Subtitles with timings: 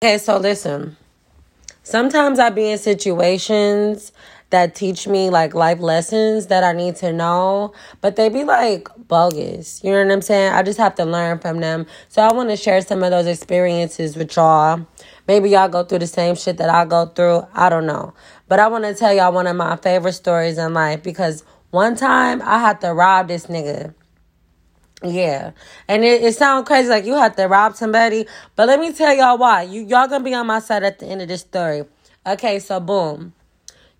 [0.00, 0.96] Okay, so listen.
[1.82, 4.12] Sometimes I be in situations
[4.50, 8.88] that teach me like life lessons that I need to know, but they be like
[9.08, 9.82] bogus.
[9.82, 10.52] You know what I'm saying?
[10.52, 11.84] I just have to learn from them.
[12.10, 14.86] So I want to share some of those experiences with y'all.
[15.26, 17.48] Maybe y'all go through the same shit that I go through.
[17.52, 18.14] I don't know.
[18.46, 21.96] But I want to tell y'all one of my favorite stories in life because one
[21.96, 23.94] time I had to rob this nigga.
[25.02, 25.52] Yeah.
[25.88, 28.26] And it, it sounds crazy like you had to rob somebody.
[28.56, 29.62] But let me tell y'all why.
[29.62, 31.84] You y'all gonna be on my side at the end of this story.
[32.26, 33.32] Okay, so boom.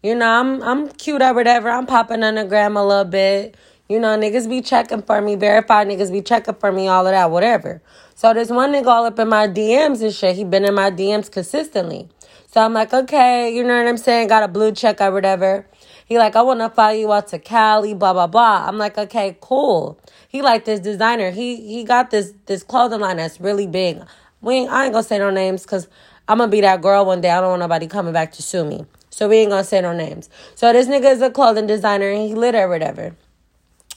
[0.02, 1.70] You know, I'm I'm cute or whatever.
[1.70, 3.56] I'm popping on the gram a little bit.
[3.88, 7.12] You know, niggas be checking for me, verified niggas be checking for me, all of
[7.12, 7.80] that, whatever.
[8.14, 10.36] So there's one nigga all up in my DMs and shit.
[10.36, 12.08] He been in my DMs consistently.
[12.50, 14.28] So I'm like, okay, you know what I'm saying?
[14.28, 15.66] Got a blue check or whatever.
[16.08, 18.66] He like, I want to fly you out to Cali, blah blah blah.
[18.66, 20.00] I'm like, okay, cool.
[20.26, 21.30] He like this designer.
[21.30, 24.00] He he got this this clothing line that's really big.
[24.40, 25.86] We ain't, I ain't gonna say no names because
[26.26, 27.30] I'm gonna be that girl one day.
[27.30, 28.86] I don't want nobody coming back to sue me.
[29.10, 30.30] So we ain't gonna say no names.
[30.54, 33.14] So this nigga is a clothing designer and he lit or whatever.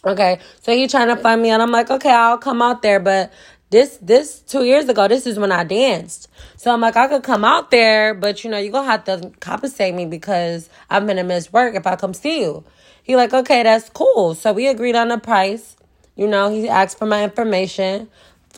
[0.03, 3.00] Okay, so he trying to find me and I'm like, okay, I'll come out there,
[3.00, 3.31] but
[3.72, 6.27] this this two years ago, this is when I danced.
[6.58, 9.31] So I'm like, I could come out there, but you know, you're gonna have to
[9.39, 12.63] compensate me because I'm gonna miss work if I come see you.
[13.02, 14.36] He like, okay, that's cool.
[14.36, 15.78] So we agreed on the price.
[16.16, 18.09] You know, he asked for my information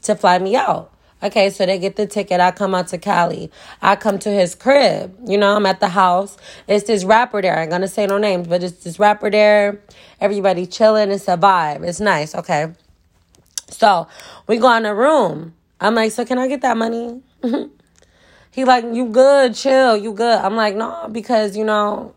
[0.02, 0.92] to fly me out.
[1.22, 2.42] Okay, so they get the ticket.
[2.42, 3.50] I come out to Cali.
[3.81, 5.16] I come to his crib.
[5.25, 6.38] You know, I'm at the house.
[6.67, 7.58] It's this rapper there.
[7.58, 9.80] I'm gonna say no names, but it's this rapper there.
[10.20, 11.11] Everybody chilling.
[11.11, 11.88] It's a vibe.
[11.88, 12.36] It's nice.
[12.36, 12.73] Okay.
[13.73, 14.07] So
[14.47, 15.53] we go in the room.
[15.79, 17.21] I'm like, so can I get that money?
[18.52, 20.39] he like, you good, chill, you good.
[20.39, 22.15] I'm like, no, because you know,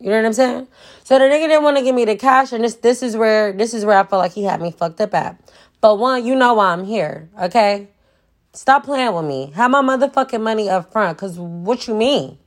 [0.00, 0.68] you know what I'm saying?
[1.04, 3.52] So the nigga didn't want to give me the cash, and this this is where
[3.52, 5.40] this is where I felt like he had me fucked up at.
[5.80, 7.88] But one, you know why I'm here, okay?
[8.52, 9.52] Stop playing with me.
[9.54, 12.38] Have my motherfucking money up front, cause what you mean?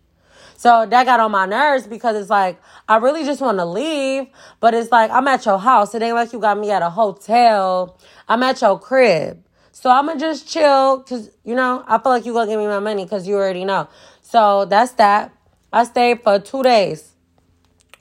[0.58, 4.28] So that got on my nerves because it's like, I really just want to leave,
[4.60, 5.94] but it's like, I'm at your house.
[5.94, 8.00] It ain't like you got me at a hotel.
[8.28, 9.44] I'm at your crib.
[9.72, 12.54] So I'm going to just chill because, you know, I feel like you going to
[12.54, 13.88] give me my money because you already know.
[14.24, 15.32] So that's that.
[15.72, 17.14] I stayed for two days.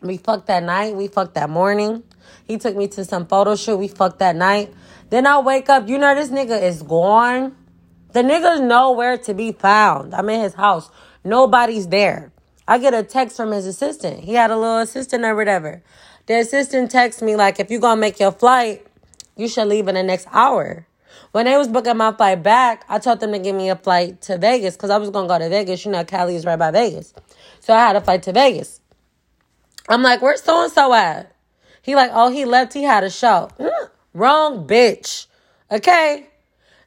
[0.01, 0.97] We fucked that night.
[0.97, 2.05] We fucked that morning.
[2.47, 3.77] He took me to some photo shoot.
[3.77, 4.73] We fucked that night.
[5.11, 5.91] Then I wake up.
[5.91, 7.55] You know, this nigga is gone.
[8.13, 10.15] The nigga's nowhere to be found.
[10.15, 10.91] I'm in his house.
[11.23, 12.33] Nobody's there.
[12.69, 14.25] I get a text from his assistant.
[14.25, 15.83] He had a little assistant or whatever.
[16.27, 18.87] The assistant texts me like, if you're gonna make your flight,
[19.37, 20.87] you should leave in the next hour.
[21.33, 24.21] When they was booking my flight back, I told them to give me a flight
[24.23, 25.85] to Vegas because I was gonna go to Vegas.
[25.85, 27.15] You know, Cali is right by Vegas,
[27.61, 28.81] so I had a flight to Vegas.
[29.89, 31.35] I'm like, where's so and so at?
[31.83, 32.73] He like, oh, he left.
[32.73, 33.51] He had a show.
[33.61, 35.27] Mm, wrong bitch.
[35.71, 36.27] Okay,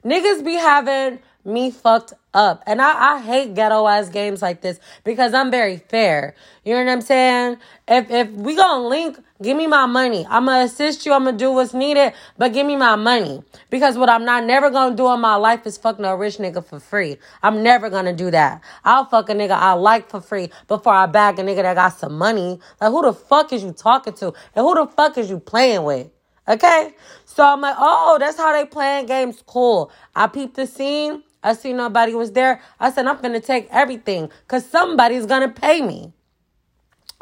[0.04, 2.64] niggas be having me fucked up.
[2.68, 6.36] And I, I hate ghetto ass games like this because I'm very fair.
[6.64, 7.58] You know what I'm saying?
[7.88, 10.26] If if we gonna link, give me my money.
[10.30, 13.44] I'm gonna assist you, I'm gonna do what's needed, but give me my money.
[13.70, 16.64] Because what I'm not never gonna do in my life is fuck no rich nigga
[16.66, 17.18] for free.
[17.44, 18.62] I'm never gonna do that.
[18.86, 21.98] I'll fuck a nigga I like for free before I bag a nigga that got
[21.98, 22.60] some money.
[22.82, 24.28] Like who the fuck is you talking to?
[24.56, 26.10] And who the fuck is you playing with?
[26.48, 26.94] Okay?
[27.26, 29.44] So I'm like, oh, that's how they playing games.
[29.46, 29.92] Cool.
[30.16, 31.24] I peeped the scene.
[31.44, 32.62] I see nobody was there.
[32.80, 36.14] I said, I'm going to take everything because somebody's going to pay me.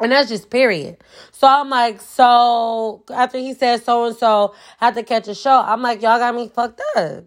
[0.00, 0.98] And that's just period.
[1.32, 5.60] So I'm like, so after he said so and so had to catch a show,
[5.60, 7.24] I'm like, y'all got me fucked up.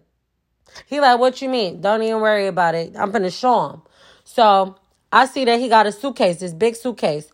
[0.86, 1.82] He like, what you mean?
[1.82, 2.94] Don't even worry about it.
[2.96, 3.82] I'm gonna show him.
[4.24, 4.76] So
[5.12, 7.30] I see that he got a suitcase, this big suitcase.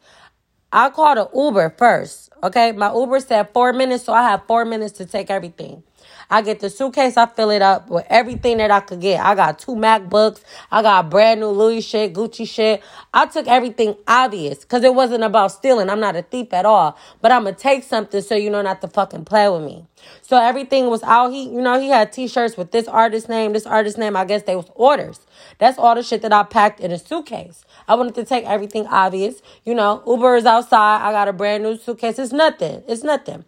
[0.72, 2.30] I called an Uber first.
[2.42, 5.82] Okay, my Uber said four minutes, so I have four minutes to take everything.
[6.30, 9.24] I get the suitcase, I fill it up with everything that I could get.
[9.24, 12.82] I got two MacBooks, I got brand new Louis shit, Gucci shit.
[13.14, 15.88] I took everything obvious because it wasn't about stealing.
[15.88, 18.80] I'm not a thief at all, but I'm gonna take something so you know not
[18.82, 19.86] to fucking play with me.
[20.22, 21.30] So everything was out.
[21.32, 24.16] He, you know, he had t-shirts with this artist name, this artist name.
[24.16, 25.20] I guess they was orders.
[25.58, 27.64] That's all the shit that I packed in a suitcase.
[27.86, 29.42] I wanted to take everything obvious.
[29.64, 31.02] You know, Uber is outside.
[31.02, 32.18] I got a brand new suitcase.
[32.18, 32.82] It's nothing.
[32.86, 33.44] It's nothing.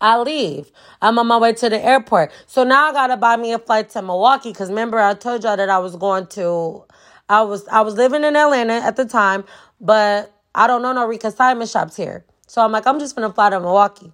[0.00, 0.70] I leave.
[1.00, 2.32] I'm on my way to the airport.
[2.46, 5.56] So now I gotta buy me a flight to Milwaukee because remember I told y'all
[5.56, 6.84] that I was going to
[7.28, 9.44] I was I was living in Atlanta at the time,
[9.80, 12.24] but I don't know no reconsignment shops here.
[12.46, 14.12] So I'm like, I'm just gonna fly to Milwaukee.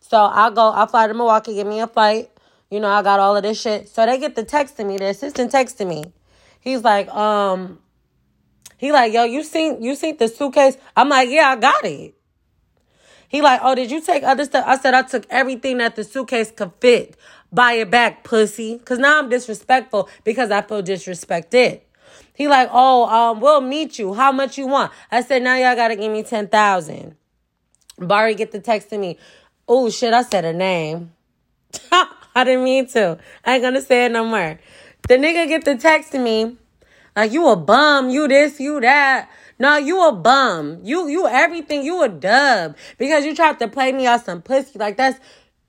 [0.00, 2.30] So I go, I fly to Milwaukee, give me a flight.
[2.70, 3.88] You know, I got all of this shit.
[3.88, 6.04] So they get the text to me, the assistant texting me.
[6.60, 7.78] He's like, um,
[8.78, 10.76] he like, yo, you seen you seen the suitcase?
[10.96, 12.14] I'm like, yeah, I got it.
[13.32, 14.64] He like, oh, did you take other stuff?
[14.68, 17.16] I said I took everything that the suitcase could fit.
[17.50, 18.78] Buy it back, pussy.
[18.84, 21.80] Cause now I'm disrespectful because I feel disrespected.
[22.34, 24.12] He like, oh, um, we'll meet you.
[24.12, 24.92] How much you want?
[25.10, 27.16] I said, now y'all gotta give me ten thousand.
[27.98, 29.16] Barry get the text to me.
[29.66, 31.12] Oh shit, I said a name.
[31.92, 33.18] I didn't mean to.
[33.46, 34.60] I ain't gonna say it no more.
[35.08, 36.58] The nigga get the text to me.
[37.16, 39.30] Like you a bum, you this, you that.
[39.62, 40.80] No, you a bum.
[40.82, 41.84] You you everything.
[41.84, 44.76] You a dub because you tried to play me out some pussy.
[44.76, 45.20] Like that's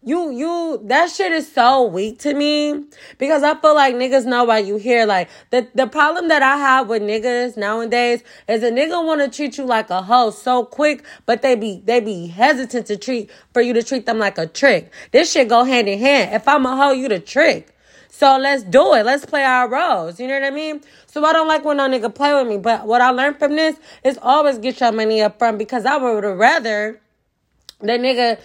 [0.01, 2.85] you you that shit is so weak to me
[3.19, 5.05] because I feel like niggas know why you here.
[5.05, 9.29] Like the the problem that I have with niggas nowadays is a nigga want to
[9.29, 13.29] treat you like a hoe so quick, but they be they be hesitant to treat
[13.53, 14.91] for you to treat them like a trick.
[15.11, 16.33] This shit go hand in hand.
[16.33, 17.72] If I'm a hoe, you the trick.
[18.15, 19.07] So let's do it.
[19.07, 20.19] Let's play our roles.
[20.19, 20.81] You know what I mean?
[21.07, 22.57] So I don't like when no nigga play with me.
[22.57, 25.97] But what I learned from this is always get your money up front because I
[25.97, 27.01] would rather
[27.79, 28.39] the nigga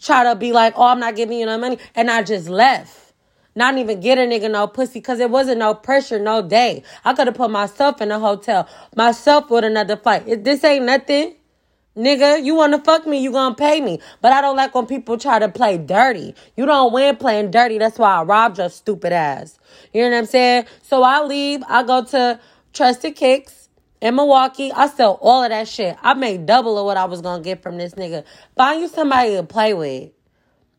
[0.00, 1.78] try to be like, oh, I'm not giving you no money.
[1.94, 3.12] And I just left.
[3.54, 6.82] Not even get a nigga no pussy because it wasn't no pressure, no day.
[7.04, 10.42] I could have put myself in a hotel, myself with another flight.
[10.44, 11.34] This ain't nothing,
[11.96, 14.00] nigga, you want to fuck me, you gonna pay me.
[14.20, 16.34] But I don't like when people try to play dirty.
[16.56, 17.78] You don't win playing dirty.
[17.78, 19.58] That's why I robbed your stupid ass.
[19.92, 20.66] You know what I'm saying?
[20.82, 22.40] So I leave, I go to
[22.72, 23.60] Trusted Kicks
[24.00, 25.96] in Milwaukee, I sell all of that shit.
[26.02, 28.24] I made double of what I was gonna get from this nigga.
[28.56, 30.10] Find you somebody to play with.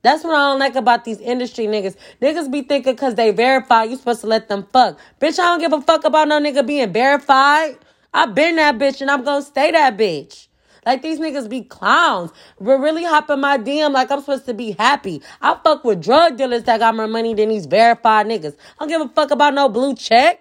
[0.02, 1.96] That's what I don't like about these industry niggas.
[2.22, 4.98] Niggas be thinking cause they verified, you supposed to let them fuck.
[5.20, 7.78] Bitch, I don't give a fuck about no nigga being verified.
[8.12, 10.48] I been that bitch and I'm gonna stay that bitch.
[10.86, 12.32] Like these niggas be clowns.
[12.60, 15.22] We're really hopping my DM like I'm supposed to be happy.
[15.42, 18.56] I fuck with drug dealers that got more money than these verified niggas.
[18.80, 20.40] I don't give a fuck about no blue check.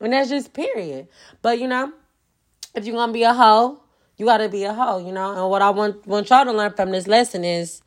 [0.00, 1.06] And that's just period.
[1.42, 1.92] But you know,
[2.74, 3.80] if you're gonna be a hoe,
[4.16, 5.32] you gotta be a hoe, you know?
[5.32, 7.82] And what I want want y'all to learn from this lesson is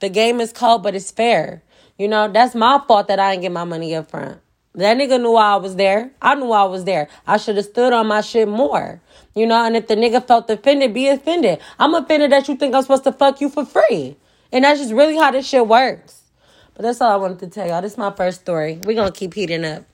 [0.00, 1.62] the game is cold, but it's fair.
[1.96, 4.40] You know, that's my fault that I didn't get my money up front.
[4.74, 6.10] That nigga knew I was there.
[6.20, 7.08] I knew I was there.
[7.26, 9.00] I should have stood on my shit more.
[9.34, 11.60] You know, and if the nigga felt offended, be offended.
[11.78, 14.16] I'm offended that you think I'm supposed to fuck you for free.
[14.52, 16.22] And that's just really how this shit works.
[16.74, 17.82] But that's all I wanted to tell y'all.
[17.82, 18.80] This is my first story.
[18.84, 19.84] We're gonna keep heating up.